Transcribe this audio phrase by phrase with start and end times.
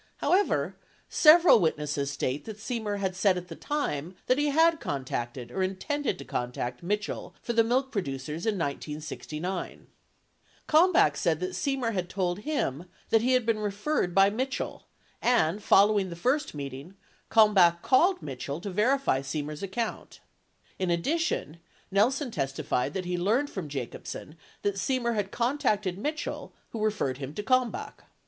[0.17, 0.77] However,
[1.09, 5.61] several witnesses state that Semer had said at the time that he had contacted, or
[5.61, 9.85] intended to contact, Mitchell for the milk producers in 1969.
[10.67, 14.87] Kalmbach said that Semer had told him that he had been referred by Mitchell,
[15.21, 16.95] and, following the first meeting,
[17.29, 20.19] Kalmbach called Mitchell to verify Semer's account.
[20.79, 21.57] 32 In addition,
[21.91, 27.35] Nelson testified that he learned from Jacobsen that Semer had contacted Mitchell who referred him
[27.35, 28.05] to Kalmbach.